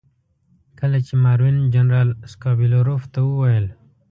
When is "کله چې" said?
0.79-1.13